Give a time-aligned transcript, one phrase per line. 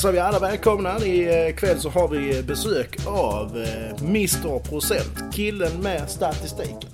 [0.00, 0.98] Eh, hälsar vi alla välkomna.
[0.98, 5.34] Ikväll så har vi besök av eh, Mr Procent.
[5.34, 6.90] Killen med statistiken.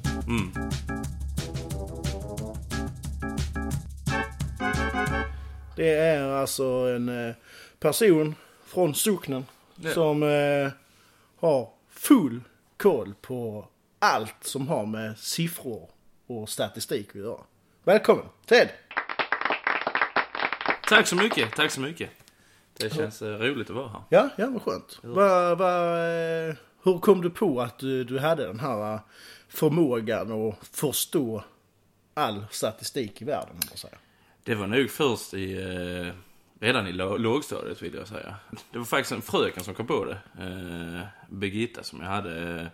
[5.76, 7.34] Det är alltså en eh,
[7.80, 8.34] person
[8.66, 9.44] från socknen
[9.76, 9.90] Ja.
[9.90, 10.70] som eh,
[11.40, 12.40] har full
[12.76, 13.68] koll på
[13.98, 15.90] allt som har med siffror
[16.26, 17.40] och statistik att göra.
[17.84, 18.68] Välkommen Ted!
[20.88, 22.10] Tack så mycket, tack så mycket.
[22.80, 24.02] Det känns eh, roligt att vara här.
[24.08, 24.98] Ja, ja vad skönt.
[25.02, 29.00] Va, va, eh, hur kom du på att du, du hade den här eh,
[29.48, 31.44] förmågan att förstå
[32.14, 33.50] all statistik i världen?
[33.50, 33.98] om man säger?
[34.44, 36.12] Det var nog först i, eh,
[36.60, 38.34] redan i lå- lågstadiet vill jag säga.
[38.72, 40.18] Det var faktiskt en fröken som kom på det.
[40.44, 42.60] Eh, Birgitta som jag hade.
[42.60, 42.66] Eh,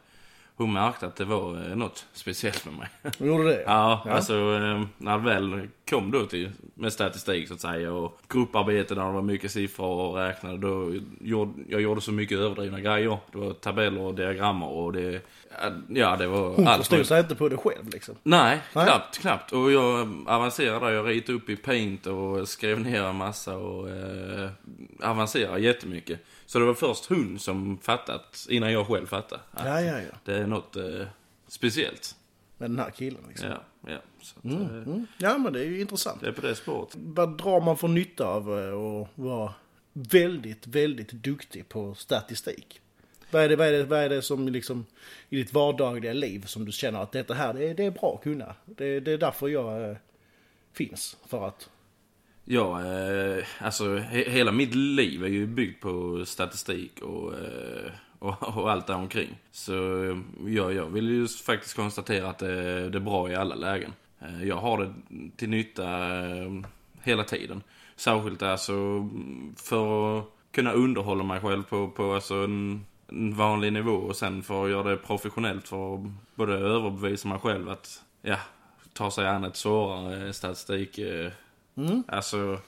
[0.56, 2.88] hon märkte att det var något speciellt med mig.
[3.18, 3.62] Du gjorde det?
[3.66, 8.94] Ja, alltså eh, när väl kom då till, med statistik så att säga och grupparbete
[8.94, 13.18] där det var mycket siffror och räknade då gjorde, jag gjorde så mycket överdrivna grejer.
[13.32, 15.20] Det var tabeller och diagrammer och det,
[15.88, 16.78] ja det var Hon allt.
[16.78, 18.14] förstod sig inte på det själv liksom.
[18.22, 18.86] Nej, Nej.
[18.86, 19.52] knappt, knappt.
[19.52, 24.50] Och jag avancerade, jag ritade upp i paint och skrev ner en massa och eh,
[25.02, 26.20] avancerade jättemycket.
[26.46, 29.42] Så det var först hon som fattat, innan jag själv fattade.
[29.50, 30.16] att Ja, ja, ja.
[30.24, 31.06] Det är något eh,
[31.48, 32.14] speciellt.
[32.62, 33.48] Med den här killen liksom.
[33.48, 33.96] Ja, ja.
[34.38, 35.06] Att, eh, Mm.
[35.18, 36.20] Ja, men det är ju intressant.
[36.20, 36.88] det är på det spåret.
[36.96, 39.54] Vad drar man för nytta av eh, att vara
[39.92, 42.80] väldigt, väldigt duktig på statistik?
[43.30, 44.86] Vad är det, vad är det, vad är det som liksom
[45.28, 48.14] i ditt vardagliga liv som du känner att detta här, det är, det är bra
[48.18, 48.54] att kunna.
[48.64, 49.96] Det, det är därför jag eh,
[50.72, 51.16] finns.
[51.26, 51.70] För att,
[52.44, 57.92] Ja, eh, alltså he- hela mitt liv är ju byggt på statistik och, eh,
[58.22, 59.38] och, och allt där omkring.
[59.50, 59.72] Så
[60.46, 63.92] ja, jag vill ju faktiskt konstatera att det, det är bra i alla lägen.
[64.20, 64.94] Eh, jag har det
[65.36, 66.50] till nytta eh,
[67.02, 67.62] hela tiden.
[67.96, 73.72] Särskilt alltså mm, för att kunna underhålla mig själv på, på alltså en, en vanlig
[73.72, 76.00] nivå och sen för att göra det professionellt för att
[76.34, 78.36] både överbevisa mig själv att ja,
[78.92, 80.98] ta sig an ett svårare statistik.
[80.98, 81.32] Eh,
[82.08, 82.58] Alltså,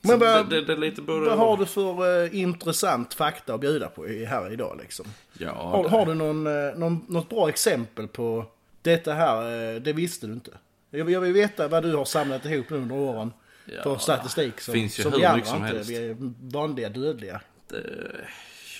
[0.00, 4.08] Men vad- det, det, det vad har du för eh, intressant fakta att bjuda på
[4.08, 5.06] i- här idag liksom?
[5.38, 8.44] Ja, Har, har du någon, eh, någon, något bra exempel på
[8.82, 10.50] detta här, eh, det visste du inte?
[10.90, 13.32] Jag, jag vill veta vad du har samlat ihop nu under åren
[13.76, 15.90] Ja, för statistik som, finns ju som hur vi andra som inte, helst.
[15.90, 16.16] vi är
[16.52, 17.40] vanliga dödliga.
[17.68, 17.84] det,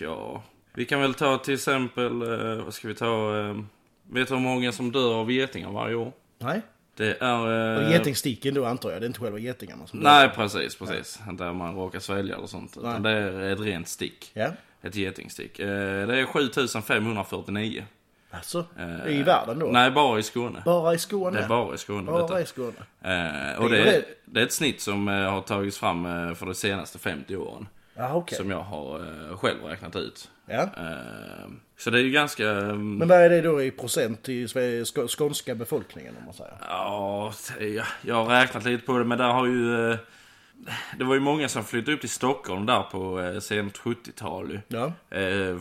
[0.00, 0.42] ja.
[0.74, 3.30] Vi kan väl ta till exempel, eh, vad ska vi ta?
[4.10, 6.12] Vet du hur många som dör av getingar varje år?
[6.38, 6.60] Nej?
[6.98, 7.82] Det är...
[7.82, 11.20] Eh, getingsticken då antar jag, det är inte själva getingarna som nej, precis, precis.
[11.28, 12.76] Inte om man råkar svälja eller sånt.
[12.76, 13.12] Utan Nej.
[13.12, 14.30] det är ett rent stick.
[14.34, 14.48] Ja,
[14.82, 15.58] Ett getingstick.
[15.58, 17.84] Eh, det är 7549.
[18.30, 19.66] alltså Eh, i världen då?
[19.66, 20.62] Nej, bara i Skåne.
[20.64, 21.38] Bara i Skåne?
[21.38, 22.72] Det är bara i Skåne Bara i Skåne?
[23.02, 26.04] Eh, och Det är det, är, ett snitt som eh, har tagits fram
[26.34, 27.66] för de senaste 50 åren.
[27.98, 28.38] Ja, okej.
[28.38, 28.98] Som jag har
[29.30, 30.30] eh, själv räknat ut.
[30.46, 30.62] Ja.
[30.62, 31.48] Eh,
[31.78, 32.50] så det är ju ganska...
[32.50, 34.48] mm, Men vad är det då i procent till
[35.08, 36.54] skånska befolkningen om man säger?
[36.68, 37.32] Ja,
[38.02, 39.90] jag, har räknat lite på det men där har ju...
[39.90, 39.96] eh,
[40.98, 44.60] Det var ju många som flyttade upp till Stockholm där på sent 70-tal ju.
[44.68, 44.92] Ja.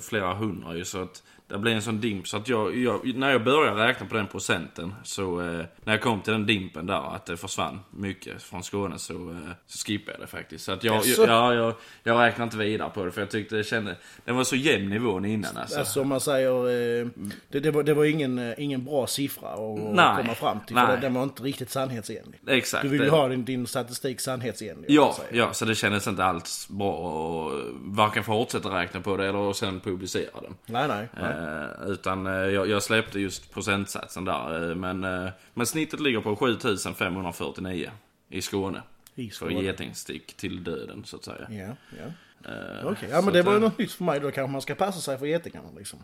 [0.01, 3.31] Flera hundra ju så att det blev en sån dimp så att jag, jag, när
[3.31, 7.15] jag började räkna på den procenten så eh, när jag kom till den dimpen där
[7.15, 9.37] att det försvann mycket från Skåne så, eh,
[9.67, 10.65] så skippade jag det faktiskt.
[10.65, 11.21] Så att jag, Jaså?
[11.21, 14.35] jag, ja, jag, jag räknade inte vidare på det för jag tyckte det kände, den
[14.35, 15.79] var så jämn nivån innan alltså.
[15.79, 16.67] Alltså om man säger,
[17.01, 17.07] eh,
[17.49, 20.15] det, det, var, det var ingen, eh, ingen bra siffra att Nej.
[20.17, 20.75] komma fram till.
[20.75, 22.39] För den, den var inte riktigt sannhetsenlig.
[22.47, 22.83] Exakt.
[22.83, 24.91] Du vill ju ha din, din statistik sannhetsenlig.
[24.91, 29.53] Ja, ja, så det kändes inte alls bra att varken fortsätta räkna på det eller
[29.53, 30.55] sen publicera den.
[30.65, 31.07] Nej, nej.
[31.13, 31.36] nej.
[31.37, 34.69] Eh, utan eh, jag, jag släppte just procentsatsen där.
[34.69, 37.91] Eh, men, men snittet ligger på 7549
[38.29, 38.81] i Skåne.
[39.15, 39.61] I För Skåne.
[39.61, 41.47] getingstick till döden så att säga.
[41.49, 42.05] Ja, ja.
[42.51, 44.19] Eh, Okej, ja så men det var ju något nytt för mig.
[44.19, 45.99] Då kanske man ska passa sig för getingarna liksom.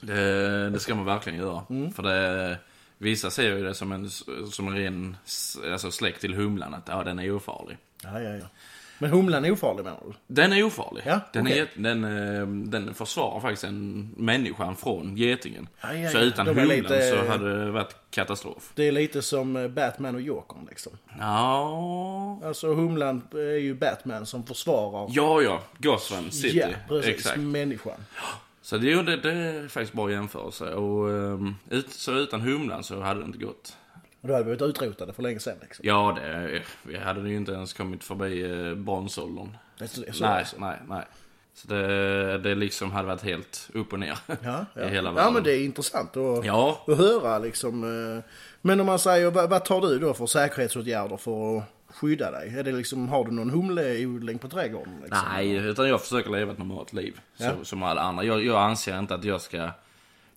[0.00, 1.62] Det, det ska man verkligen göra.
[1.70, 1.92] Mm.
[1.92, 2.58] För det,
[2.98, 4.10] vissa ser ju det som en,
[4.50, 5.16] som en ren
[5.72, 6.74] alltså släkt till humlan.
[6.74, 7.78] Att ja, den är ofarlig.
[8.02, 8.46] Ja, ja, ja.
[9.00, 10.12] Men humlan är ofarlig menar du?
[10.34, 11.02] Den är ofarlig.
[11.06, 11.58] Ja, den, okej.
[11.58, 15.68] är, den, eh, den försvarar faktiskt en människan från getingen.
[15.80, 18.72] Ja, ja, så utan humlan lite- så hade det varit katastrof.
[18.74, 20.92] Det är lite som eh, Batman och Jokern liksom.
[21.18, 25.62] Ja, Alltså humlan är ju Batman som försvarar ja, ja.
[25.78, 26.58] Gotham City.
[26.58, 27.14] Ja, precis.
[27.14, 27.38] Exakt.
[27.40, 28.00] Människan.
[28.62, 30.74] Så det, det, det är faktiskt bra jämförelse.
[30.74, 33.76] Och, ehm, ut, så utan humlan så hade det inte gått.
[34.20, 35.86] Och då hade vi blivit utrotade för länge sedan liksom.
[35.88, 39.56] Ja, det, vi hade ju inte ens kommit förbi eh, bronsåldern.
[39.78, 40.56] Det så, Nej, alltså.
[40.58, 41.04] nej, nej.
[41.54, 44.36] Så det, det liksom hade varit helt upp och ner Ja,
[44.74, 44.82] ja.
[44.82, 45.34] i hela ja världen.
[45.34, 47.84] men det är intressant att, Ja, att höra liksom.
[48.16, 48.24] eh.
[48.60, 52.54] Men om man säger, vad, vad tar du då för säkerhetsåtgärder för att skydda dig?
[52.58, 55.00] Är det liksom, har du någon humleodling på trädgården?
[55.02, 55.18] Liksom?
[55.32, 57.20] Nej, utan jag försöker leva ett normalt liv.
[57.36, 57.50] Ja.
[57.58, 58.24] Så, som alla andra.
[58.24, 59.70] Jag, jag anser inte att jag ska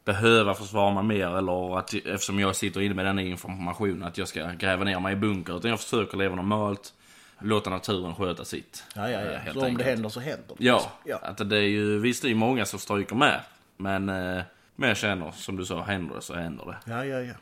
[0.05, 4.27] behöva försvara mig mer eller att eftersom jag sitter inne med den informationen att jag
[4.27, 5.57] ska gräva ner mig i bunker.
[5.57, 6.93] Utan jag försöker leva normalt.
[7.39, 8.83] Låta naturen sköta sitt.
[8.95, 9.37] Ja, ja, eh, ja.
[9.39, 9.89] helt Så om det enkelt.
[9.89, 10.65] händer så händer det.
[10.65, 10.91] Ja, liksom.
[11.05, 11.17] ja.
[11.21, 13.39] att det är ju, visst det är ju många som stryker med.
[13.77, 14.41] Men, eh,
[14.75, 16.91] men jag känner, som du sa, händer det så händer det.
[16.91, 17.33] Ja, ja, ja.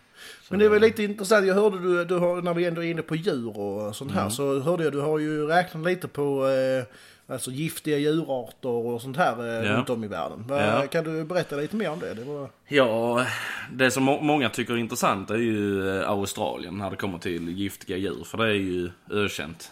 [0.49, 1.45] Men det var lite intressant.
[1.47, 4.23] Jag hörde du, du har, när vi ändå är inne på djur och sånt Mm.
[4.23, 6.83] här, så hörde jag du har ju räknat lite på eh,
[7.31, 9.77] alltså giftiga djurarter och sånt här eh, Ja.
[9.77, 10.45] runt om i världen.
[10.49, 10.87] Ja.
[10.87, 12.13] Kan du berätta lite mer om det?
[12.13, 12.49] det var...
[12.67, 13.25] Ja,
[13.71, 17.49] det som må- många tycker är intressant är ju eh, Australien när det kommer till
[17.49, 18.23] giftiga djur.
[18.23, 19.71] För det är ju ökänt.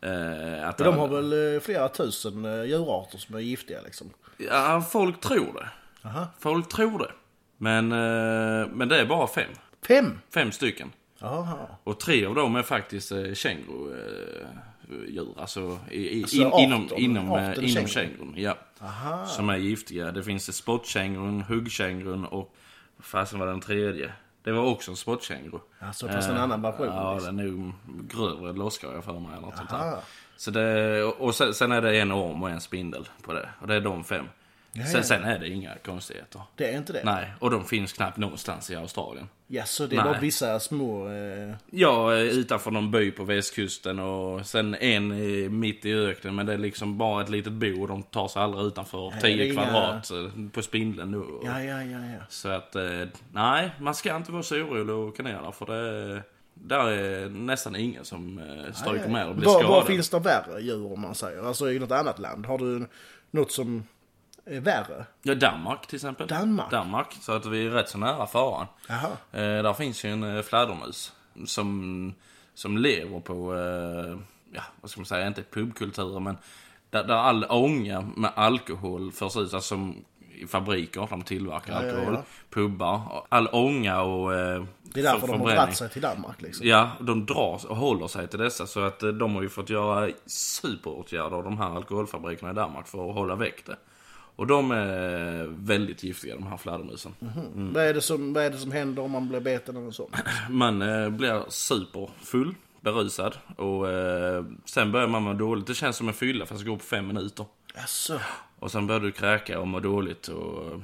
[0.00, 4.10] Eh, att de har väl eh, flera tusen djurarter som är giftiga liksom?
[4.36, 5.68] Ja, folk tror det.
[6.08, 6.26] Aha.
[6.38, 7.10] Folk tror det.
[7.56, 9.50] Men, eh, men det är bara fem.
[9.88, 10.18] Fem?
[10.34, 10.92] Fem stycken.
[11.18, 11.56] Jaha.
[11.84, 14.46] Och tre av dem är faktiskt eh, känguru, eh,
[15.08, 15.34] djur.
[15.36, 17.88] Alltså, i, Alltså in, arten- inom, inom, eh, arten inom känguru.
[17.88, 18.34] kängurun.
[18.36, 18.58] Ja.
[18.80, 19.26] Aha.
[19.26, 20.12] Som är giftiga.
[20.12, 22.54] Det finns spottkängurun, huggkängurun och
[23.00, 24.12] fasen var den tredje?
[24.42, 25.58] Det var också en spottkänguru.
[25.78, 26.86] Alltså fast en annan version?
[26.86, 27.36] Ja, liksom.
[27.36, 27.72] den är nog
[28.08, 29.96] grövre loskar jag för mig eller något sånt där.
[30.36, 33.48] Så det, och sen, sen är det en orm och en spindel på det.
[33.60, 34.24] Och det är de fem.
[34.72, 35.02] Ja, sen, ja.
[35.02, 36.40] sen är det inga konstigheter.
[36.56, 37.02] Det är inte det?
[37.04, 39.28] Nej, och de finns knappt någonstans i Australien.
[39.46, 40.12] Ja, så det är Nej.
[40.12, 41.08] bara vissa små...
[41.08, 41.54] Eh...
[41.70, 46.34] Ja, eh, utanför någon by på västkusten och sen en eh, mitt i öknen.
[46.34, 49.16] Men det är liksom bara ett litet bo och de tar sig aldrig utanför det
[49.16, 51.24] är 10 inga- kvadrat eh, på spindeln nu.
[51.44, 52.24] Ja, ja, ja, ja.
[52.28, 52.82] Så att, eh,
[53.32, 56.22] nej, man ska inte vara så orolig och åka ner där för det
[56.54, 59.70] där är nästan ingen som eh, stryker med och blir Var, skadad.
[59.70, 61.46] var finns det värre djur om man säger?
[61.46, 62.46] Alltså i något annat land?
[62.46, 62.86] Har du
[63.30, 63.84] något som
[64.48, 65.06] värre?
[65.22, 66.26] Ja, Danmark till exempel.
[66.26, 66.70] Danmark?
[66.70, 68.66] Danmark, så att vi är rätt så nära faran.
[68.88, 69.08] Jaha.
[69.32, 71.12] Eh, där finns ju en eh, fladdermus
[71.46, 72.14] som,
[72.54, 74.18] som lever på, eh,
[74.52, 76.36] ja vad ska man säga, inte pubkulturer men
[76.90, 80.04] där, där all ånga med alkohol förs ut, alltså som
[80.34, 82.22] i fabriker, de tillverkar Ja, ja, alkohol, ja.
[82.50, 86.02] pubbar, och all ånga och eh, Det är därför för- de har dragit sig till
[86.02, 86.66] Danmark liksom.
[86.66, 89.70] Ja, de dras och håller sig till dessa så att eh, de har ju fått
[89.70, 93.76] göra superåtgärder de här alkoholfabrikerna i Danmark för att hålla väck det.
[94.38, 97.14] Och de är väldigt giftiga de här fladdermusen.
[97.20, 97.72] Mm.
[97.72, 100.10] Vad, är det som, vad är det som händer om man blir beten eller så?
[100.50, 105.66] Man eh, blir superfull, berusad och eh, sen börjar man må dåligt.
[105.66, 107.46] Det känns som en fylla fast det går på fem minuter.
[107.74, 108.20] Alltså,
[108.58, 110.80] Och sen börjar du kräka och må dåligt och...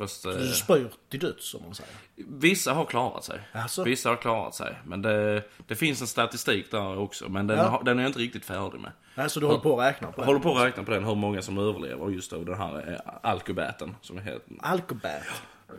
[0.00, 1.92] eh, Först, eh, du spyr till döds som man säger.
[2.16, 3.40] vissa har klarat sig.
[3.52, 3.84] Alltså?
[3.84, 4.78] Vissa har klarat sig.
[4.84, 7.28] Men det, det finns en statistik där också.
[7.28, 7.64] Men den, Ja.
[7.64, 8.90] har, den är jag inte riktigt färdig med.
[9.14, 11.14] Alltså du håller på att räkna på Jag håller på att räkna på den, hur
[11.14, 15.22] många som överlever just då den här eh, alkobaten som heter, Alkobät.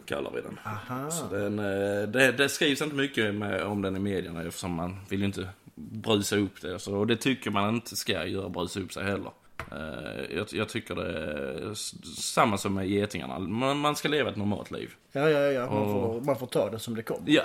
[0.06, 0.60] kallar vi den.
[0.66, 1.12] Aha.
[1.12, 5.00] Så den eh, det, det skrivs inte mycket med, om den i medierna eftersom man
[5.10, 6.80] vill ju inte brusa upp det.
[6.80, 9.32] Så, och det tycker man inte ska göra, brusa upp sig heller.
[9.72, 11.74] Eh, jag, jag tycker det är
[12.22, 13.40] samma som med getingarna.
[13.40, 14.94] Man, man ska leva ett normalt liv.
[15.12, 15.62] Ja, ja, ja.
[15.70, 17.24] Man, får, man får ta det som det kommer.
[17.30, 17.44] Ja,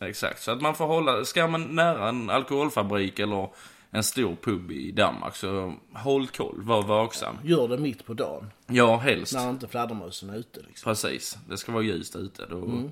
[0.00, 0.42] exakt.
[0.42, 3.48] Så att man får hålla, ska man nära en alkoholfabrik eller
[3.90, 7.36] en stor pub i Danmark så håll koll, var vaksam.
[7.44, 8.50] Gör det mitt på dagen.
[8.66, 9.34] Ja, helst.
[9.34, 10.90] När inte fladdermusen är ute liksom.
[10.90, 11.38] Precis.
[11.48, 12.46] Det ska vara ljust ute.
[12.50, 12.90] Då, Mm.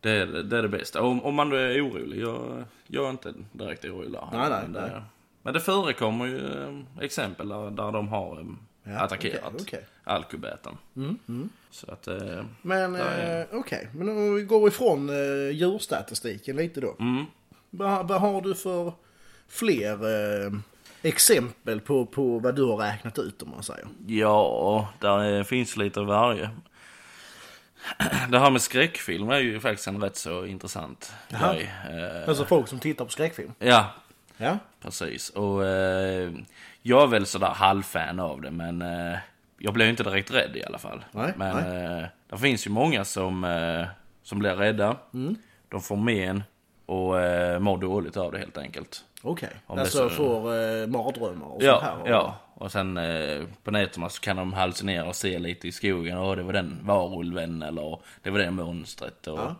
[0.00, 1.02] det, är, det är det bästa.
[1.02, 2.20] Om, om man är orolig.
[2.22, 4.28] Jag, jag är inte direkt orolig där.
[4.32, 5.02] Nej, nej, nej.
[5.42, 8.46] Men det förekommer ju eh, exempel där, där de har eh,
[8.92, 9.84] Ja, attackerat okej, okej.
[10.04, 10.76] alkobeten.
[11.70, 12.08] Så att...
[12.08, 16.96] eh, Men eh, okej, men om vi går ifrån eh, djurstatistiken lite då.
[17.00, 17.24] Mm.
[17.70, 18.92] Vad, vad har du för
[19.48, 19.92] fler
[20.46, 20.52] eh,
[21.02, 23.86] exempel på, på vad du har räknat ut om man säger?
[24.06, 26.50] Ja, där är, finns lite av varje.
[28.30, 31.70] Det här med skräckfilm är ju faktiskt en rätt så intressant grej.
[32.28, 33.52] Alltså folk som tittar på skräckfilm?
[33.58, 33.90] ja,
[34.40, 34.58] Ja.
[34.82, 35.30] precis.
[35.30, 36.30] Och eh,
[36.82, 39.18] jag är väl sådär halvfan av det, men eh,
[39.58, 41.04] jag blev inte direkt rädd i alla fall.
[41.12, 43.86] Nej, men Eh, det finns ju många som, eh,
[44.22, 44.96] som blir rädda.
[45.14, 45.36] Mm.
[45.68, 46.42] De får men
[46.86, 49.04] och eh, mår dåligt av det helt enkelt.
[49.22, 49.48] Okej.
[49.66, 52.02] Det Alltså så- får eh, mardrömmar och sånt Ja, här?
[52.02, 52.36] och- ja.
[52.54, 56.18] Och sen eh, på nätterna så kan de hallucinera och se lite i skogen.
[56.18, 59.54] Och det var den varulven eller det var det monstret och Ja.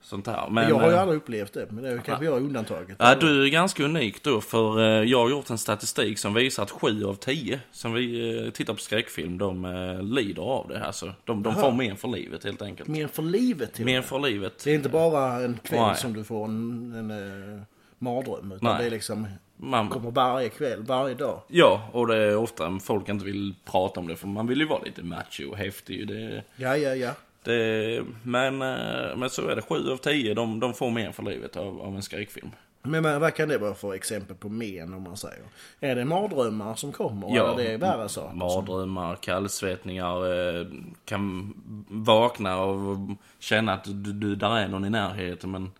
[0.00, 0.48] Sånt här.
[0.50, 2.96] Men, jag har ju eh, aldrig upplevt det, men det kanske jag är undantaget.
[2.98, 6.62] Ja, du är ganska unik då för eh, jag har gjort en statistik som visar
[6.62, 9.66] att 7 av 10 som vi eh, tittar på skräckfilm, de
[10.02, 10.84] lider av det.
[10.84, 12.88] Alltså, de, de får men för livet helt enkelt.
[12.88, 14.04] Men för livet till Men med.
[14.04, 14.64] för livet.
[14.64, 15.96] Det är inte bara en kväll Nej.
[15.96, 17.10] som du får en, en
[17.54, 17.62] eh,
[17.98, 18.78] mardröm, utan Nej.
[18.80, 19.26] det är liksom
[19.56, 21.40] Man, kommer varje kväll, varje dag.
[21.48, 24.66] ja, och det är ofta folk inte vill prata om det för man vill ju
[24.66, 26.08] vara lite macho och häftig.
[26.08, 27.10] Det, Ja, ja, ja.
[27.46, 31.22] Det, men, eh, men så är det, 7 av 10 de, de får men för
[31.22, 32.50] livet av, av en skräckfilm.
[32.82, 35.44] Men vad vad kan det vara för exempel på men om man säger?
[35.80, 37.36] Är det mardrömmar som kommer?
[37.36, 38.36] Ja, Eller det är värre saker?
[38.36, 40.66] Mardrömmar, kallsvettningar, eh,
[41.04, 41.54] kan
[41.88, 42.98] vakna och
[43.38, 45.70] känna att du, du, där är någon i närheten men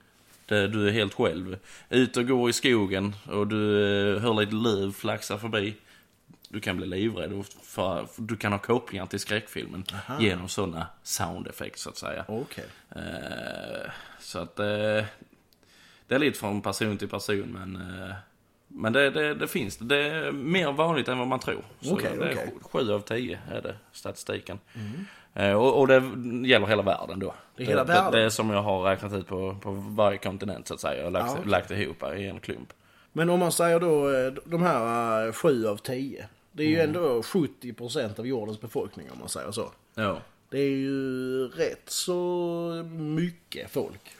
[0.46, 1.56] det, du är helt själv.
[1.88, 3.82] Ut och går i skogen och du
[4.14, 5.74] eh, hör lite löv flaxa förbi.
[6.48, 9.84] Du kan bli livrädd för, för du kan ha kopplingar till skräckfilmen
[10.20, 12.24] genom sådana sound effects så att säga.
[12.28, 12.64] Okej.
[12.96, 15.04] Eh, så att eh,
[16.06, 18.14] det är lite från person till person men eh,
[18.68, 19.76] men det, det, det finns.
[19.76, 21.64] Det är mer vanligt än vad man tror.
[21.80, 22.52] Så Okej, det är okej.
[22.62, 24.58] sju av tio är det statistiken.
[25.34, 26.02] Eh, och, och det
[26.48, 27.34] gäller hela världen då.
[27.56, 28.12] Det är hela det, världen?
[28.12, 31.06] Det, är som jag har räknat ut på, på varje kontinent så att säga.
[31.06, 31.50] Och lagt, Ja, okej.
[31.50, 32.72] lagt ihop i en klump.
[33.16, 36.28] Men om man säger då eh, de här eh, sju av tio.
[36.52, 36.86] Det är ju Mm.
[36.88, 39.70] ändå 70% av jordens befolkning om man säger så.
[39.94, 40.20] Ja.
[40.50, 44.10] Det är ju rätt så mycket folk.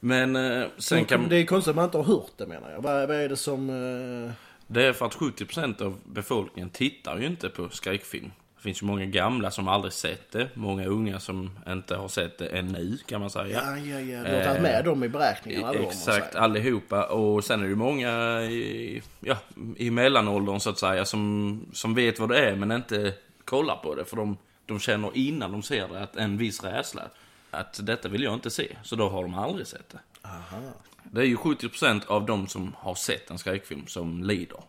[0.00, 1.28] Men eh, sen kan...
[1.28, 2.80] Det är konstigt att man inte har hört det menar jag.
[2.82, 3.70] Vad, vad är det som...
[3.70, 4.32] eh,
[4.66, 8.30] Det är för att 70% av befolkningen tittar ju inte på skräckfilm.
[8.64, 10.48] Det finns ju många gamla som aldrig sett det.
[10.54, 13.62] Många unga som inte har sett det ännu, kan man säga.
[13.66, 14.24] Ja, ja, ja.
[14.24, 17.06] Du har tagit med dem i beräkningarna då Exakt, allihopa.
[17.06, 19.36] Och sen är det ju många i, ja,
[19.76, 23.94] i mellanåldern så att säga som, som vet vad det är men inte kollar på
[23.94, 24.04] det.
[24.04, 27.02] För de, de känner innan de ser det att en viss rädsla.
[27.50, 28.76] Att detta vill jag inte se.
[28.82, 30.28] Så då har de aldrig sett det.
[30.28, 30.72] Aha.
[31.02, 34.60] Det är ju 70% av de som har sett en skräckfilm som lider.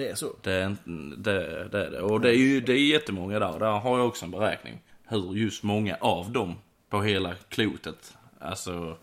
[0.00, 0.36] Det är så.
[0.42, 0.90] Det är, inte-
[1.30, 2.00] det, det är det.
[2.00, 3.58] Och det är ju det är jättemånga där.
[3.58, 4.82] Där har jag också en beräkning.
[5.08, 6.54] Hur just många av dem
[6.90, 8.16] på hela klotet.
[8.38, 8.96] Alltså.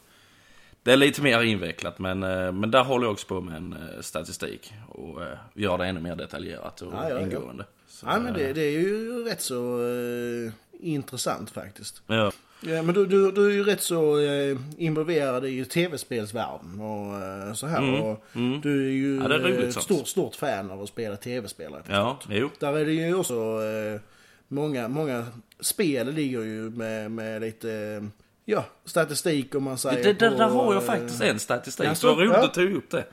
[0.83, 3.73] Det är lite mer invecklat men, eh, men där håller jag också på med en
[3.73, 4.73] eh, statistik.
[4.89, 7.21] Och eh, gör det ännu mer detaljerat och Ja, ja, ja.
[7.21, 7.65] ingående.
[7.87, 12.01] Så, Ja, men det, det är ju rätt så eh, intressant faktiskt.
[12.07, 12.31] Ja.
[12.61, 17.15] Ja, men du, du, du är ju rätt så eh, involverad i tv-spelsvärlden och
[17.47, 18.01] eh, så här.
[18.03, 18.25] Och
[18.61, 19.31] Du är ju Mm.
[19.31, 19.83] Ja, det är eh, ett sånt.
[19.83, 21.73] stort, stort fan av att spela tv-spel.
[21.89, 22.49] Ja, jo.
[22.59, 24.01] Där är det ju också eh,
[24.47, 25.25] många, många
[25.59, 28.07] spel ligger ju med, med lite, eh,
[28.45, 30.03] ja, statistik om man säger.
[30.03, 31.85] Det, det, på, där har jag eh, faktiskt en statistik.
[31.87, 32.01] Jaså?
[32.01, 32.45] så vad roligt Ja.
[32.45, 33.05] att tog upp det.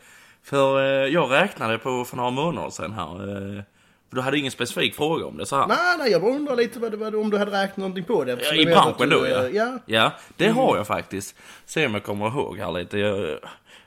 [0.43, 3.65] För eh, jag räknade på för några månader sedan här.
[4.14, 5.66] För du hade ingen specifik fråga om det så här.
[5.66, 8.38] Nej, nej, jag bara undrar lite vad, vad, om du hade räknat någonting på det.
[8.42, 9.49] Ja, I branschen du, då ja.
[9.49, 11.37] Ja, Ja, det har jag faktiskt.
[11.66, 12.99] Se om jag kommer ihåg här lite.
[12.99, 13.38] Jag,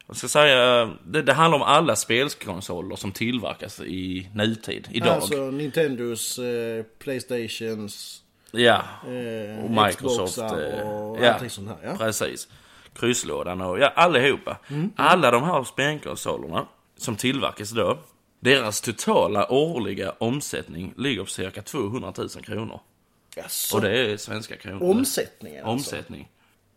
[0.08, 5.10] jag ska säga, det, det handlar om alla spelkonsoler som tillverkas i nutid, idag.
[5.10, 10.34] alltså Nintendos, eh, Playstations, ja, eh, och Microsoft.
[10.34, 11.78] Xboxar eh, och ja, sånt här.
[11.84, 11.96] Ja.
[11.98, 12.48] precis.
[13.00, 14.58] Krysslådan och ja, allihopa.
[14.96, 16.66] Alla de här spelkonsolerna
[16.98, 17.98] som tillverkas idag,
[18.40, 22.80] deras totala årliga omsättning ligger på cirka 200 000 kronor.
[23.36, 24.84] Jaså, Och det är svenska kronor.
[24.92, 25.72] omsättningen alltså.
[25.96, 26.30] Omsättning.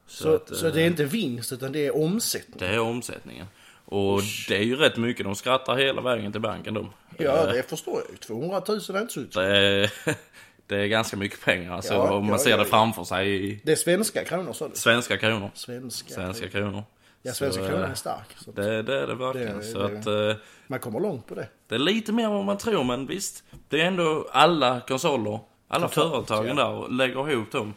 [0.06, 2.56] Så, att, så eh, det är inte vinst utan det är omsättning?
[2.58, 3.46] Det är omsättningen.
[3.84, 5.24] Och det är ju rätt mycket.
[5.24, 6.90] De skrattar hela vägen till banken de.
[7.18, 8.16] Ja, det förstår jag ju.
[8.16, 9.40] 200 000 är inte så.
[9.40, 9.90] Det är,
[10.66, 13.44] det är ganska mycket pengar alltså, Ja, om man ja, ser ja, det framför sig
[13.50, 14.76] i Det är svenska kronor sa du?
[14.76, 15.50] svenska kronor.
[15.54, 16.14] Svenska.
[16.14, 16.82] Svenska kronor.
[17.22, 18.36] Ja, svenska Så, kronor eh, är stark.
[18.54, 19.58] Det, det är det verkligen.
[19.58, 21.48] Det- så det- att, eh, man kommer långt på det.
[21.68, 23.44] det är lite mer än vad man tror, men visst.
[23.68, 26.64] Det är ändå alla konsoler, alla Totalt, företagen ja.
[26.64, 27.74] där, och lägger ihop dem.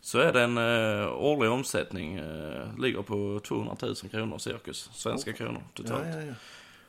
[0.00, 4.90] Så är det en uh, årlig omsättning, uh, ligger på 200 000 kronor cirkus.
[4.94, 6.02] Svenska kronor totalt.
[6.14, 6.32] Ja, ja.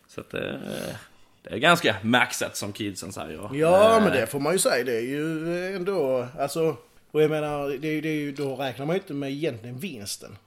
[0.08, 0.96] Så att det, eh,
[1.44, 3.50] det är ganska maxat som kidsen säger.
[3.54, 4.84] ja Eh, men det får man ju säga.
[4.84, 6.78] Det är ju ändå, alltså.
[7.12, 10.38] Och jag menar, det är, det är då räknar man ju inte med egentligen vinsten.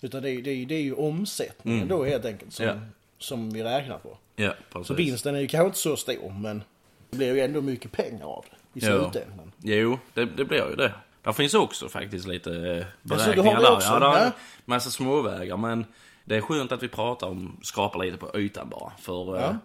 [0.00, 2.76] Utan det är, det är, det är ju omsättningen då helt enkelt som, Mm.
[2.78, 2.82] Ja.
[3.18, 4.18] som vi räknar på.
[4.36, 4.86] Ja, precis.
[4.88, 6.62] Så vinsten är ju kanske inte så stor men
[7.10, 9.10] det blir ju ändå mycket pengar av det i Ja.
[9.10, 9.52] slutändan.
[9.62, 10.92] Jo, det, det blir ju det.
[11.22, 13.76] Där finns också faktiskt lite eh, Alltså, beräkningar har det där.
[13.76, 14.32] också, Ja, där är ja.
[14.64, 15.84] massa småvägar, men
[16.24, 18.92] det är skönt att vi pratar om, skrapar lite på ytan bara.
[19.00, 19.56] För eh, Ja.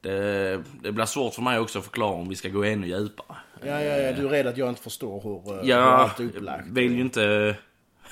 [0.00, 3.36] det, det blir svårt för mig också att förklara om vi ska gå ännu djupare.
[3.64, 6.20] Ja, ja, ja, du är rädd att jag inte förstår hur, eh, hur Ja, allt
[6.20, 6.68] är upplagt.
[6.68, 7.56] vill ju inte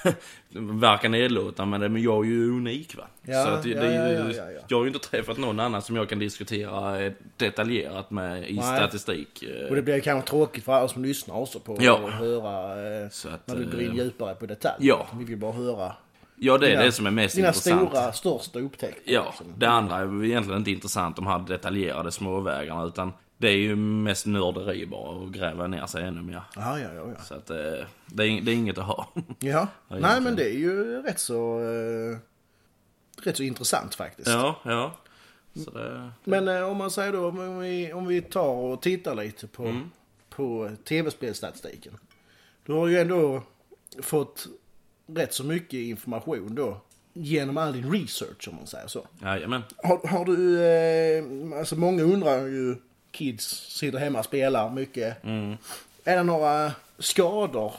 [0.80, 3.04] verka nedlåtande, men jag är ju unik va.
[3.22, 4.60] Ja, så att det, ja, det är ju, ja, ja, ja, ja.
[4.68, 8.54] Jag har ju inte träffat någon annan som jag kan diskutera eh, detaljerat med i
[8.56, 8.76] Nej.
[8.76, 9.42] statistik.
[9.42, 12.00] eh, Och det blir kanske tråkigt för alla som lyssnar också på Ja.
[12.08, 14.74] att höra eh, Så att, när du går in djuppare på detalj.
[14.78, 15.06] ja.
[15.18, 15.92] Vi vill bara höra
[16.42, 17.90] Ja, det är dina- det som är mest dina intressant.
[17.90, 19.12] stora, största upptäckter.
[19.12, 19.46] Ja, liksom.
[19.56, 24.26] det andra är egentligen inte intressant, de här detaljerade småvägarna, utan det är ju mest
[24.26, 26.42] nörderi bara att gräva ner sig ännu mer.
[26.56, 27.08] Ja, ja, ja.
[27.16, 27.22] ja.
[27.24, 27.56] Så att eh,
[28.06, 29.08] det, är, det är inget att ha.
[29.38, 29.68] ja.
[29.88, 32.18] Nej, men det är ju rätt så, eh,
[33.24, 34.28] rätt så intressant faktiskt.
[34.28, 34.92] ja, ja.
[35.64, 39.14] Så det, Men eh, om man säger då, om vi, om vi tar och tittar
[39.14, 39.90] lite på, Mm.
[40.30, 41.92] på tv-spelstatistiken.
[42.66, 43.42] Du har ju ändå
[44.02, 44.46] fått
[45.06, 46.80] rätt så mycket information då
[47.12, 49.06] genom all din research om man säger så.
[49.22, 49.62] Jajamän.
[49.76, 50.62] Har, har du,
[51.54, 52.76] eh, alltså många undrar ju,
[53.10, 55.16] kids sitter hemma och spelar mycket.
[56.04, 57.72] Är det några skador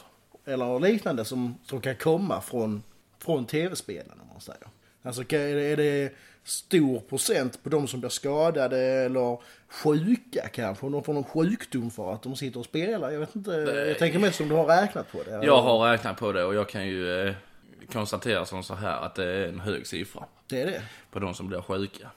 [0.45, 2.83] eller liknande som, som kan komma från,
[3.19, 4.67] från tv-spelen om man säger?
[5.03, 6.11] Alltså kan- är det, är det
[6.43, 9.37] stor procent på de som blir skadade eller
[9.69, 10.85] sjuka kanske?
[10.85, 13.11] Om de får någon sjukdom för att de sitter och spelar?
[13.11, 13.51] Jag vet inte,
[13.87, 15.31] jag tänker mest om du har räknat på det.
[15.45, 17.33] Jag har räknat på det och jag kan ju eh,
[17.93, 20.81] konstatera som så här att det är en hög siffra Det är det.
[21.11, 22.07] på de som blir sjuka.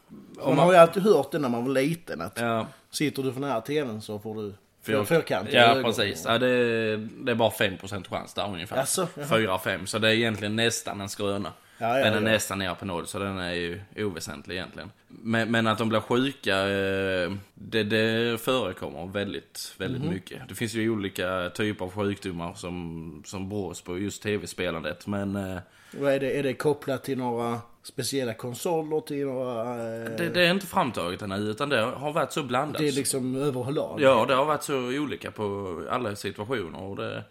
[0.44, 3.40] Man har ju alltid hört det när man var liten att Ja, sitter du för
[3.40, 4.54] nära tvn så får du
[4.86, 5.84] Fyr- fyrkant i Ja, ögonen.
[5.84, 6.24] precis.
[6.28, 8.76] Ja, det, är, det är bara 5% chans där ungefär.
[8.76, 9.06] Jaha.
[9.16, 11.52] 4-5, så det är egentligen nästan en skröna.
[11.78, 14.90] Ja, ja, den är nästan nere på noll, så den är ju oväsentlig egentligen.
[15.08, 20.10] Men, men att de blir sjuka, eh, det, det förekommer väldigt, väldigt Mhm.
[20.10, 20.48] mycket.
[20.48, 25.06] Det finns ju olika typer av sjukdomar som, som beror på just tv-spelandet.
[25.06, 25.58] Men eh,
[25.90, 29.00] Vad är, det, är det kopplat till några speciella konsoler?
[29.00, 29.60] Till några...
[29.70, 32.82] Eh, det, det är inte framtaget ännu, utan det har varit så blandat.
[32.82, 34.00] det är liksom överlag?
[34.00, 36.82] Ja, det har varit så olika på alla situationer.
[36.82, 37.24] Och det,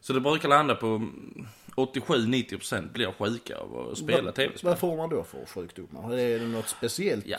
[0.00, 1.08] så det brukar landa på
[1.74, 4.68] 87-90% blir sjuka av att spela tv-spel.
[4.68, 6.14] Vad får man då för sjukdomar?
[6.18, 7.26] Är det något speciellt?
[7.26, 7.38] Ja,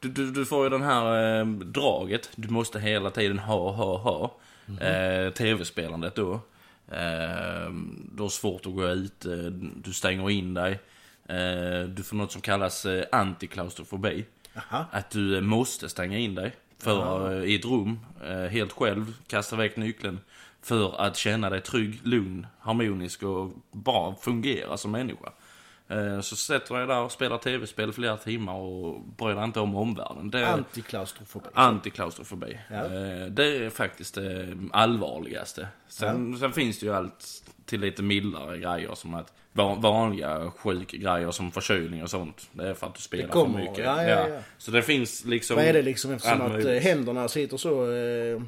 [0.00, 2.30] du, du, du får ju den här eh, draget.
[2.36, 4.36] Du måste hela tiden ha, ha, ha.
[4.80, 6.32] Eh, tv-spelandet då.
[6.88, 7.70] Eh,
[8.12, 9.32] du har svårt att gå ut, eh,
[9.76, 10.78] du stänger in dig.
[11.28, 14.24] Eh, du får något som kallas eh, antiklaustrofobi.
[14.56, 14.84] Aha.
[14.92, 18.00] Att du eh, måste stänga in dig för, eh, i ett rum,
[18.50, 20.18] helt själv, kasta iväg nyckeln.
[20.64, 25.32] För att känna dig trygg, lugn, harmonisk och bara fungera som människa.
[25.88, 29.76] Eh, Så sätter dig där och spelar tv-spel flera timmar och bryr dig inte om
[29.76, 30.30] omvärlden.
[30.30, 31.46] Det är Antiklaustrofobi.
[31.54, 32.58] antiklaustrofobi.
[32.70, 32.76] Ja.
[32.84, 35.68] Eh, Det är faktiskt det allvarligaste.
[35.88, 37.24] Sen, sen finns det ju allt
[37.66, 42.48] till lite mildare grejer som att va- vanliga sjukgrejer som förkylning och sånt.
[42.52, 43.84] Det är för att du spelar kommer, för mycket.
[43.84, 44.38] ja, ja, ja.
[44.58, 45.56] Så det finns liksom...
[45.56, 46.82] Vad är det liksom eftersom att eh, möjligt.
[46.82, 48.42] händerna sitter så eh,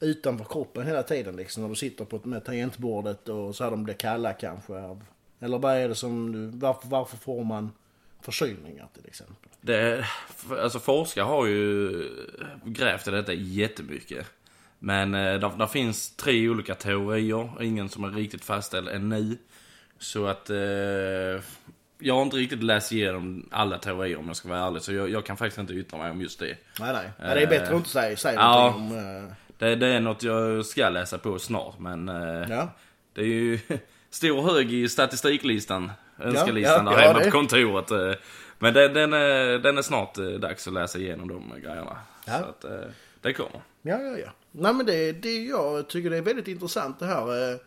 [0.00, 3.84] utanför kroppen hela tiden liksom när du sitter på med tangentbordet och så här de
[3.84, 5.04] blir kalla kanske av,
[5.40, 7.72] Eller vad är det som du, varför, varför får man
[8.20, 9.50] förkylningar till exempel?
[9.60, 10.04] Det,
[10.62, 11.92] alltså forskare har ju
[12.64, 14.26] grävt i detta jättemycket.
[14.78, 19.36] Men eh, där, där finns tre olika teorier, ingen som är riktigt fastställd ännu.
[19.98, 20.56] Så att eh,
[21.98, 24.82] jag har inte riktigt läst igenom alla teorier om jag ska vara ärlig.
[24.82, 26.56] Så jag, jag kan faktiskt inte yttra mig om just det.
[26.80, 28.70] Nej nej, ja, det är bättre att inte säga, säga ja.
[28.70, 29.26] någonting om...
[29.26, 32.68] Eh, Det, det är något jag ska läsa på snart, men eh, ja.
[33.12, 33.58] det är ju
[34.10, 35.92] stor hög i statistiklistan.
[36.20, 37.90] Önskelistan ja, där ja, hemma det- på kontoret.
[37.90, 38.12] eh.
[38.58, 41.96] Men den, den, är, den är snart eh, dags att läsa igenom de grejerna.
[42.26, 42.38] Ja.
[42.38, 42.88] Så att eh,
[43.20, 43.60] det kommer.
[43.82, 44.30] Ja, ja, ja.
[44.52, 47.52] Nej men det, det jag tycker det är väldigt intressant det här.
[47.52, 47.58] eh,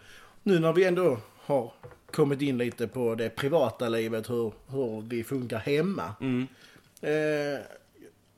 [0.43, 1.73] Nu när vi ändå har
[2.11, 6.13] kommit in lite på det privata livet, hur, hur vi funkar hemma.
[6.21, 6.47] Mm.
[7.01, 7.59] Eh,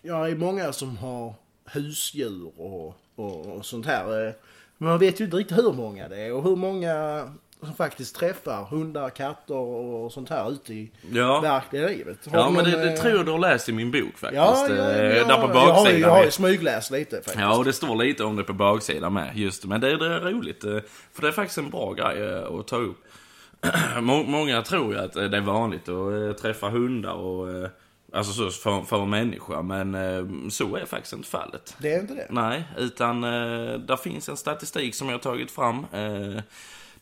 [0.01, 1.33] jag är många som har
[1.65, 4.27] husdjur och, och, och sånt här.
[4.27, 4.33] eh,
[4.77, 7.23] Men man vet ju inte riktigt hur många det är och hur många
[7.61, 11.39] som faktiskt träffar hundar, katter och sånt här ute i Ja.
[11.41, 12.17] verkliga livet.
[12.31, 14.33] Har Ja, men det, det eh, tror jag du har läst i min bok faktiskt.
[14.35, 15.99] Ja, ja, ja, Eh, Där på jag har, ju- baksidan.
[16.01, 17.39] jag har ju smygläst lite faktiskt.
[17.39, 19.31] Ja, och det står lite om det på baksidan med.
[19.37, 19.65] Just.
[19.65, 20.63] Men det, det är roligt.
[20.63, 20.77] eh,
[21.13, 22.97] För det är faktiskt en bra grej eh, att ta upp.
[24.01, 27.69] Må- Många tror ju att eh, det är vanligt att eh, träffa hundar och...
[28.13, 29.61] Alltså så för, för en människa.
[29.61, 31.75] Men eh, så är faktiskt inte fallet.
[31.77, 32.27] Det är inte det?
[32.29, 35.85] Nej, utan eh, där finns en statistik som jag har tagit fram.
[35.91, 36.41] Eh,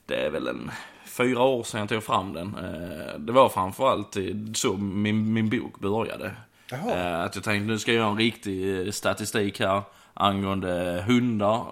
[0.06, 0.71] det är väl en
[1.06, 2.56] fyra år sedan jag tog fram den.
[2.56, 4.17] Eh, det var framförallt
[4.54, 6.32] så min, min bok började.
[6.71, 6.95] Jaha.
[6.95, 9.82] Eh, att jag tänkte nu ska jag göra en riktig eh, statistik här
[10.13, 11.65] angående hundar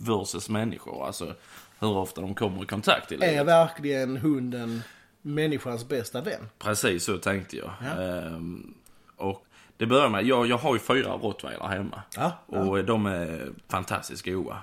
[0.00, 1.06] versus människor.
[1.06, 1.34] Alltså
[1.78, 4.82] hur ofta de kommer i kontakt i Är verkligen hunden
[5.26, 6.48] människans bästa vän?
[6.58, 7.70] Precis så tänkte jag.
[7.80, 8.02] Ja.
[8.02, 8.74] Ehm,
[9.16, 12.02] och det börjar med, jag, jag har ju fyra rottweiler hemma.
[12.16, 12.58] Ja, ja.
[12.58, 14.58] Och de är fantastiskt goa.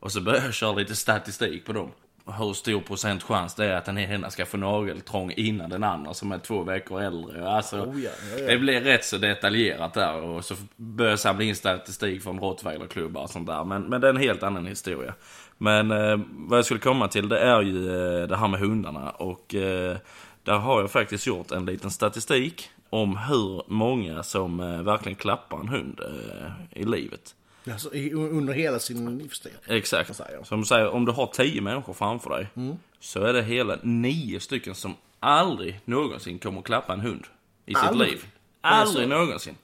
[0.00, 1.90] Och så börjar jag köra lite statistik på dem.
[2.38, 6.14] Hur stor procent chans det är att den ena ska få nageltrång innan den andra
[6.14, 7.48] som är två veckor äldre.
[7.48, 8.46] Alltså, Oh, ja, ja, ja.
[8.46, 10.14] Det blir rätt så detaljerat där.
[10.14, 13.64] Och så börjar jag samla in statistik från rottweilerklubbar och sånt där.
[13.64, 15.14] Men, men det är en helt annan historia.
[15.58, 19.10] Men eh, vad jag skulle komma till det är ju eh, det här med hundarna.
[19.10, 19.96] Och eh,
[20.42, 25.60] där har jag faktiskt gjort en liten statistik om hur många som eh, verkligen klappar
[25.60, 27.34] en hund eh, i livet.
[27.72, 29.52] Alltså, under hela sin livstid.
[29.66, 30.20] Exakt.
[30.44, 32.46] Som säger, om du har tio människor framför dig.
[32.56, 32.76] Mm.
[33.00, 37.26] Så är det hela nio stycken som aldrig någonsin kommer klappa en hund.
[37.66, 38.10] I sitt Aldrig?
[38.10, 38.26] liv.
[38.60, 39.56] Alltså- Aldrig någonsin.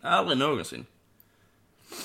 [0.00, 0.86] Aldrig någonsin.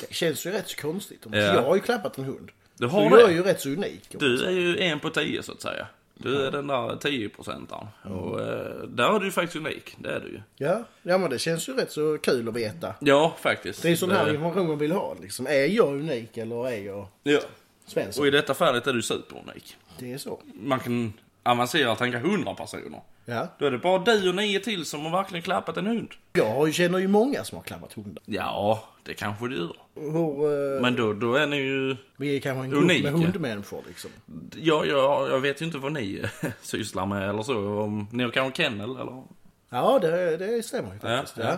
[0.01, 1.25] Det känns ju rätt så konstigt.
[1.31, 1.37] Ja.
[1.37, 2.51] Jag har ju klappat en hund.
[2.77, 3.33] Du har är det?
[3.33, 4.15] ju rätt så unik.
[4.19, 5.87] Du är ju en på tio så att säga.
[6.23, 7.88] Du är den där 10 procentaren.
[8.03, 9.95] Och eh, där är du ju faktiskt unik.
[9.99, 10.41] Det är du ju.
[10.57, 12.95] Ja, ja men det känns ju rätt så kul att veta.
[12.99, 13.81] Ja, faktiskt.
[13.81, 15.47] Det är sån här Det- information man vill ha liksom.
[15.47, 17.39] Är jag unik eller är jag Ja.
[17.86, 18.21] Svensson?
[18.21, 19.77] Och i detta fallet är du superunik.
[19.99, 20.39] Det är så.
[20.53, 23.01] Man kan avancera och tänka 100 personer.
[23.25, 23.47] Ja.
[23.60, 26.10] Då är det bara du och nio till som har verkligen klappat en hund.
[26.34, 28.23] Jag känner ju många som har klappat hundar.
[28.25, 29.75] Ja, det kanske du gör.
[29.95, 31.95] Hur, eh, Men då, då är ni ju...
[32.17, 33.12] vi är kanske en grupp Unika.
[33.12, 34.12] med hundmänniskor liksom.
[34.56, 36.23] Ja, jag, jag vet ju inte vad ni
[36.62, 37.80] sysslar med eller så.
[37.80, 39.23] Om ni har kanske kennel eller?
[39.69, 41.38] Ja, det, det stämmer ju faktiskt.
[41.38, 41.58] Ja, Ja,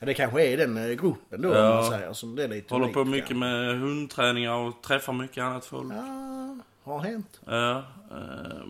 [0.00, 0.06] ja.
[0.06, 1.68] det kanske är den eh, gruppen då, Ja.
[1.70, 2.12] om man säger.
[2.12, 3.36] Som det är lite Håller unikt, på mycket ja.
[3.36, 5.92] med hundträningar och träffar mycket annat folk.
[5.92, 7.40] Ja, har hänt.
[7.46, 7.76] Ja,
[8.10, 8.62] eh,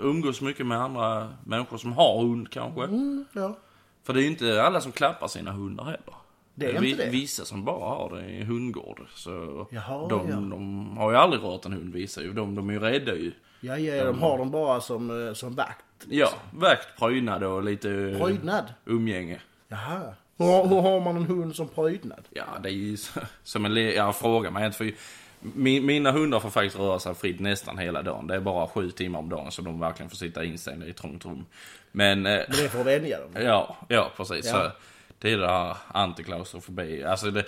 [0.00, 2.84] umgås mycket med andra människor som har hund kanske.
[2.84, 3.56] Mm, ja.
[4.02, 6.14] För det är ju inte alla som klappar sina hundar heller.
[6.54, 7.10] Det är inte det.
[7.10, 9.00] Vissa som bara har det i hundgård.
[9.14, 10.36] Så Jaha, de, ja.
[10.36, 12.32] de har ju aldrig rört en hund visar ju.
[12.32, 13.32] De, de är ju rädda ju.
[13.60, 15.84] Ja, ja, de har dem bara som, eh, som vakt.
[16.08, 16.28] Ja,
[16.58, 18.64] väkt, prydnad och lite Prydnad?
[18.84, 19.40] umgänge.
[19.68, 20.14] Jaha.
[20.36, 22.22] Hur, hur har man en hund som prydnad?
[22.30, 22.96] Ja, det är ju
[23.42, 23.76] som en...
[23.76, 24.92] Jag frågar mig inte för
[25.54, 28.26] min, mina hundar får faktiskt röra sig fritt nästan hela dagen.
[28.26, 30.96] Det är bara sju timmar om dagen så de verkligen får sitta instängda i ett
[30.96, 31.46] trångt rum.
[31.92, 32.26] Men...
[32.26, 33.30] eh, Men det är för att vänja dem.
[33.44, 34.46] Ja, ja precis.
[34.46, 34.52] Ja.
[34.52, 34.70] Så
[35.18, 37.04] det är det här antiklaustrofobi.
[37.04, 37.44] Alltså det,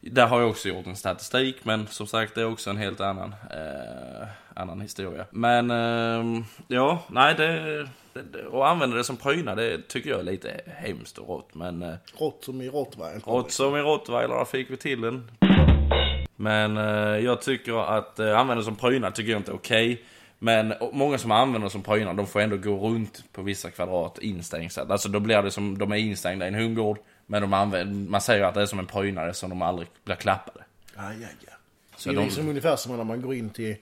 [0.00, 3.00] där har jag också gjort en statistik, men som sagt det är också en helt
[3.00, 5.24] annan, eh, annan historia.
[5.30, 10.60] Men eh, ja, nej det, det, använda det som prydnad det tycker jag är lite
[10.66, 11.54] hemskt och rått.
[11.54, 13.20] Men eh, Rått som i rottweiler.
[13.20, 15.30] rått som i rottweiler, där fick vi till den.
[16.36, 16.84] Men eh,
[17.24, 20.02] jag tycker att eh, använda som prydnad tycker jag inte är okej.
[20.38, 24.78] Men många som använder som prydnad, de får ändå gå runt på vissa kvadrat instängt.
[24.78, 26.98] Alltså då blir det som, de är instängda i en hundgård.
[27.26, 30.16] Men de använder, man säger att det är som en prydnad som de aldrig blir
[30.16, 30.64] klappade.
[30.96, 31.52] Ja, ja, ja.
[31.96, 33.76] Så det är de- liksom ungefär som när man går in till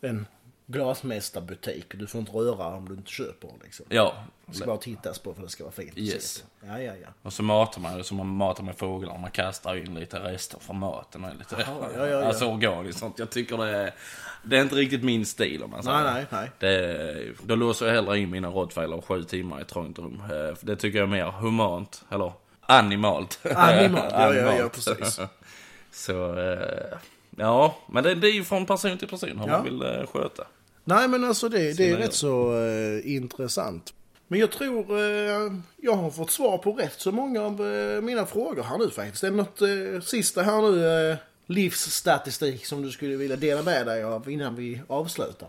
[0.00, 0.26] en
[0.70, 1.86] glasmästarbutik.
[1.98, 3.86] Du får inte röra om du inte köper liksom.
[3.88, 4.14] Ja.
[4.46, 5.92] Det ska bara tittas på för det ska vara fint.
[5.98, 6.44] Yes.
[6.66, 7.08] Ja, ja, ja.
[7.22, 9.18] Och så matar man det som man matar med fåglar.
[9.18, 12.24] Man kastar in lite rester från maten och lite, ja, ja, ja.
[12.24, 13.18] alltså organiskt sånt.
[13.18, 13.94] Jag tycker det är,
[14.42, 16.02] det är inte riktigt min stil om man säger.
[16.04, 16.50] Nej, nej, nej.
[16.58, 20.22] Det, då låser jag hellre in mina rottweiler sju timmar i ett trångt rum.
[20.30, 23.40] Eh, Det tycker jag är mer humant, eller animalt.
[23.56, 25.20] Animalt, ja, ja, ja, precis.
[25.92, 26.98] Så, eh,
[27.38, 29.52] ja, men det, det är ju från person till person hur Ja.
[29.52, 30.46] man vill eh, sköta.
[30.84, 33.94] Nej, men alltså det, det är rätt så eh, intressant.
[34.28, 38.26] Men jag tror eh, jag har fått svar på rätt så många av eh, mina
[38.26, 39.24] frågor här nu faktiskt.
[39.24, 43.86] Är det något eh, sista här nu, eh, livsstatistik som du skulle vilja dela med
[43.86, 45.48] dig av innan vi avslutar?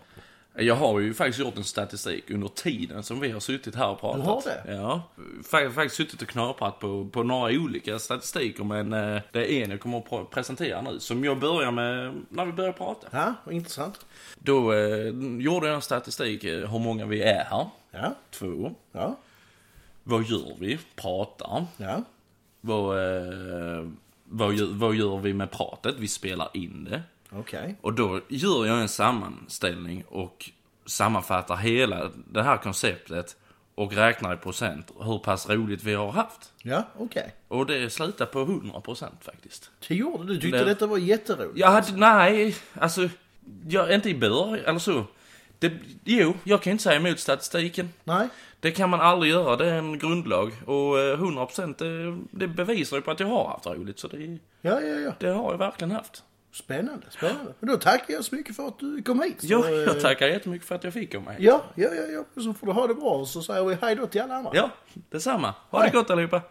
[0.55, 3.99] Jag har ju faktiskt gjort en statistik under tiden som vi har suttit här och
[3.99, 4.21] pratat.
[4.23, 4.73] Du har det?
[4.75, 5.01] Ja.
[5.43, 9.71] Fak- Faktiskt suttit och knaprat på, på några olika statistiker men eh, det är en
[9.71, 10.99] jag kommer att presentera nu.
[10.99, 13.07] Som jag börjar med när vi börjar prata.
[13.11, 14.05] Ja, intressant.
[14.39, 15.07] Då eh,
[15.39, 17.65] gjorde jag en statistik eh, hur många vi är här.
[17.91, 18.71] Ja, Två.
[18.91, 19.15] ja,
[20.03, 20.79] Vad gör vi?
[20.95, 21.65] Pratar.
[21.77, 22.03] ja.
[22.61, 23.87] Vad, eh,
[24.25, 25.95] vad, vad gör vi med pratet?
[25.99, 27.01] Vi spelar in det.
[27.31, 27.75] Okej.
[27.81, 30.49] Och då gör jag en sammanställning och
[30.85, 33.35] sammanfattar hela det här konceptet
[33.75, 36.53] och räknar i procent hur pass roligt vi har haft.
[36.63, 37.35] Ja, okej.
[37.47, 39.71] Och det slutar på 100% faktiskt.
[39.87, 40.39] Det gjorde du.
[40.41, 41.57] tyckte Det- detta var jätteroligt.
[41.59, 43.09] Jag hade, nej, alltså,
[43.67, 45.03] jag, inte i början, eller så.
[45.59, 47.89] Det, jo, jag kan inte säga emot statistiken.
[48.03, 48.27] Nej.
[48.59, 50.51] Det kan man aldrig göra, det är en grundlag.
[50.65, 53.99] Och eh, 100% det, det bevisar ju på att jag har haft roligt.
[53.99, 54.17] Så det,
[54.61, 55.11] Ja, ja, ja.
[55.19, 56.23] det har jag verkligen haft.
[56.51, 57.53] Spännande, spännande.
[57.59, 59.41] Men då tackar jag så mycket för att du kom hit.
[59.41, 61.41] Så, Ja, eh, jag tackar jättemycket för att jag fick komma hit.
[61.41, 62.41] Ja, ja, ja, ja.
[62.43, 64.51] Så får du ha det bra och så säger vi hej då till alla andra.
[64.53, 64.69] Ja,
[65.09, 65.53] detsamma.
[65.69, 65.89] Ha Hej.
[65.91, 66.41] det gott allihopa.